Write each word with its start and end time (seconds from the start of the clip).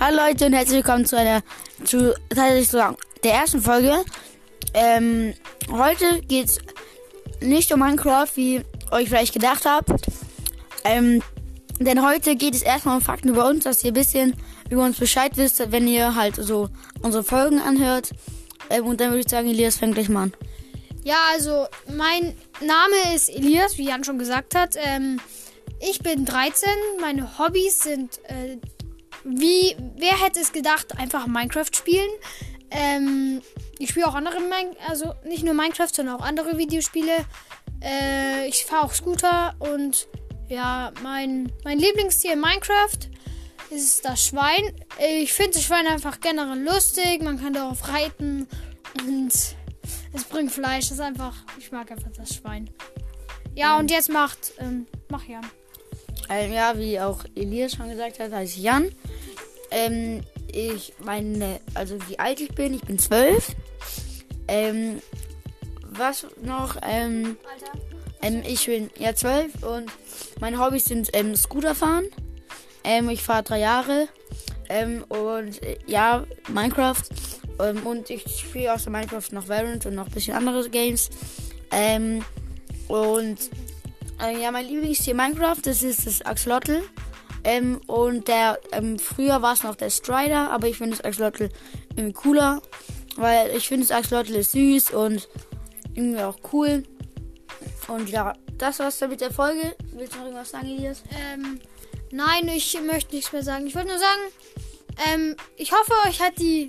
Hallo 0.00 0.16
Leute 0.16 0.46
und 0.46 0.52
herzlich 0.52 0.76
willkommen 0.76 1.06
zu 1.06 1.18
einer, 1.18 1.42
zu 1.82 2.14
tatsächlich 2.28 2.68
so 2.68 2.78
der 3.24 3.32
ersten 3.32 3.60
Folge. 3.60 4.04
Ähm, 4.72 5.34
heute 5.72 6.20
geht's 6.22 6.60
nicht 7.40 7.72
um 7.72 7.80
Minecraft, 7.80 8.28
wie 8.36 8.62
euch 8.92 9.08
vielleicht 9.08 9.32
gedacht 9.32 9.64
habt. 9.64 9.90
Ähm, 10.84 11.20
denn 11.80 12.06
heute 12.06 12.36
geht 12.36 12.54
es 12.54 12.62
erstmal 12.62 12.98
um 12.98 13.02
Fakten 13.02 13.30
über 13.30 13.48
uns, 13.48 13.64
dass 13.64 13.82
ihr 13.82 13.90
ein 13.90 13.94
bisschen 13.94 14.36
über 14.70 14.84
uns 14.84 14.98
Bescheid 15.00 15.32
wisst, 15.34 15.72
wenn 15.72 15.88
ihr 15.88 16.14
halt 16.14 16.36
so 16.36 16.68
unsere 17.02 17.24
Folgen 17.24 17.58
anhört. 17.58 18.10
Ähm, 18.70 18.86
und 18.86 19.00
dann 19.00 19.10
würde 19.10 19.22
ich 19.22 19.28
sagen, 19.28 19.48
Elias 19.48 19.78
fängt 19.78 19.94
gleich 19.94 20.08
mal 20.08 20.22
an. 20.22 20.32
Ja, 21.02 21.16
also 21.32 21.66
mein 21.92 22.36
Name 22.60 23.16
ist 23.16 23.30
Elias, 23.30 23.78
wie 23.78 23.88
Jan 23.88 24.04
schon 24.04 24.20
gesagt 24.20 24.54
hat. 24.54 24.76
Ähm, 24.76 25.18
ich 25.80 25.98
bin 25.98 26.24
13. 26.24 26.68
Meine 27.00 27.36
Hobbys 27.38 27.80
sind, 27.80 28.20
äh, 28.28 28.58
wie, 29.24 29.76
wer 29.96 30.22
hätte 30.22 30.40
es 30.40 30.52
gedacht, 30.52 30.98
einfach 30.98 31.26
Minecraft 31.26 31.70
spielen. 31.72 32.10
Ähm, 32.70 33.42
ich 33.78 33.90
spiele 33.90 34.06
auch 34.06 34.14
andere, 34.14 34.40
Min 34.40 34.76
also 34.86 35.14
nicht 35.24 35.44
nur 35.44 35.54
Minecraft, 35.54 35.88
sondern 35.92 36.16
auch 36.16 36.24
andere 36.24 36.58
Videospiele. 36.58 37.24
Äh, 37.82 38.48
ich 38.48 38.64
fahre 38.64 38.84
auch 38.84 38.92
Scooter 38.92 39.54
und 39.58 40.08
ja, 40.48 40.92
mein, 41.02 41.52
mein 41.64 41.78
Lieblingstier 41.78 42.32
in 42.32 42.40
Minecraft 42.40 42.98
ist 43.70 44.04
das 44.04 44.24
Schwein. 44.24 44.74
Ich 45.20 45.32
finde 45.32 45.52
das 45.52 45.64
Schwein 45.64 45.86
einfach 45.86 46.20
generell 46.20 46.62
lustig. 46.62 47.22
Man 47.22 47.40
kann 47.40 47.52
darauf 47.52 47.88
reiten 47.88 48.48
und 49.06 49.32
es 50.12 50.24
bringt 50.24 50.50
Fleisch. 50.50 50.88
Das 50.88 50.92
ist 50.92 51.00
einfach, 51.00 51.34
ich 51.58 51.70
mag 51.70 51.90
einfach 51.90 52.10
das 52.16 52.34
Schwein. 52.34 52.70
Ja, 53.54 53.78
und 53.78 53.90
jetzt 53.90 54.08
macht, 54.08 54.52
ähm, 54.58 54.86
mach 55.08 55.24
Jan. 55.26 55.44
Ähm, 56.30 56.52
ja, 56.52 56.76
wie 56.76 57.00
auch 57.00 57.24
Elias 57.34 57.74
schon 57.74 57.88
gesagt 57.88 58.18
hat, 58.18 58.32
heiße 58.32 58.58
ich 58.58 58.62
Jan. 58.62 58.90
Ähm, 59.70 60.22
ich 60.52 60.94
meine, 60.98 61.60
also 61.74 61.96
wie 62.08 62.18
alt 62.18 62.40
ich 62.40 62.54
bin, 62.54 62.74
ich 62.74 62.82
bin 62.82 62.98
zwölf. 62.98 63.54
Ähm, 64.46 65.00
was 65.82 66.26
noch? 66.42 66.76
Ähm, 66.82 67.36
ähm, 68.22 68.42
ich 68.46 68.66
bin 68.66 68.90
ja 68.98 69.14
zwölf 69.14 69.62
und 69.62 69.90
meine 70.40 70.58
Hobbys 70.58 70.86
sind 70.86 71.10
ähm, 71.12 71.36
Scooter 71.36 71.74
fahren. 71.74 72.06
Ähm, 72.84 73.08
ich 73.10 73.22
fahre 73.22 73.42
drei 73.42 73.60
Jahre. 73.60 74.08
Ähm, 74.68 75.04
und 75.08 75.62
äh, 75.62 75.78
ja, 75.86 76.24
Minecraft. 76.48 77.02
Ähm, 77.60 77.86
und 77.86 78.10
ich 78.10 78.22
spiele 78.40 78.72
außer 78.72 78.90
Minecraft 78.90 79.32
noch 79.32 79.48
Valorant 79.48 79.86
und 79.86 79.94
noch 79.94 80.06
ein 80.06 80.12
bisschen 80.12 80.34
andere 80.34 80.68
Games. 80.68 81.10
Ähm, 81.70 82.24
und 82.88 83.38
äh, 84.22 84.40
ja, 84.40 84.50
mein 84.50 84.66
Lieblingstier 84.66 85.14
Minecraft, 85.14 85.60
das 85.62 85.82
ist 85.82 86.06
das 86.06 86.22
Axolotl. 86.22 86.82
Ähm, 87.44 87.80
und 87.86 88.28
der, 88.28 88.58
ähm, 88.72 88.98
früher 88.98 89.42
war 89.42 89.54
es 89.54 89.62
noch 89.62 89.76
der 89.76 89.90
Strider, 89.90 90.50
aber 90.50 90.66
ich 90.66 90.78
finde 90.78 90.96
das 90.96 91.04
Axolotl 91.04 91.50
irgendwie 91.96 92.12
cooler. 92.12 92.62
Weil 93.16 93.56
ich 93.56 93.68
finde 93.68 93.86
das 93.86 93.96
Axolotl 93.96 94.34
ist 94.34 94.52
süß 94.52 94.92
und 94.92 95.28
irgendwie 95.94 96.22
auch 96.22 96.38
cool. 96.52 96.84
Und 97.88 98.10
ja, 98.10 98.34
das 98.58 98.78
war's 98.78 98.98
dann 98.98 99.10
mit 99.10 99.20
der 99.20 99.32
Folge. 99.32 99.74
Willst 99.94 100.14
du 100.14 100.18
noch 100.18 100.26
irgendwas 100.26 100.50
sagen, 100.50 100.66
Elias? 100.66 101.02
Ähm, 101.32 101.60
nein, 102.10 102.48
ich 102.48 102.78
möchte 102.82 103.14
nichts 103.14 103.32
mehr 103.32 103.42
sagen. 103.42 103.66
Ich 103.66 103.74
wollte 103.74 103.88
nur 103.88 103.98
sagen, 103.98 104.20
ähm, 105.08 105.36
ich 105.56 105.72
hoffe, 105.72 105.92
euch 106.06 106.20
hat 106.20 106.38
die 106.38 106.68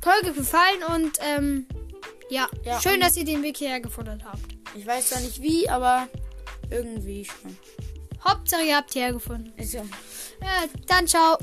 Folge 0.00 0.32
gefallen 0.32 0.82
und 0.94 1.18
ähm, 1.20 1.66
ja, 2.30 2.46
Ja, 2.64 2.80
schön, 2.80 3.00
dass 3.00 3.16
ihr 3.16 3.24
den 3.24 3.42
Weg 3.42 3.56
hierher 3.56 3.80
gefunden 3.80 4.22
habt. 4.24 4.40
Ich 4.74 4.86
weiß 4.86 5.10
zwar 5.10 5.20
nicht 5.20 5.40
wie, 5.40 5.68
aber 5.68 6.08
irgendwie 6.70 7.24
schon. 7.24 7.56
Hauptsache, 8.24 8.62
ihr 8.62 8.76
habt 8.76 8.92
hierher 8.92 9.12
gefunden. 9.12 9.52
Ist 9.56 9.74
ja. 9.74 9.82
Ja, 10.42 10.64
dann 10.86 11.06
ciao. 11.06 11.38